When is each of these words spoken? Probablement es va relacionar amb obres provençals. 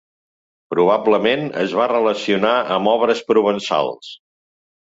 Probablement 0.73 1.43
es 1.65 1.77
va 1.81 1.87
relacionar 1.93 2.57
amb 2.79 2.93
obres 2.97 3.25
provençals. 3.31 4.13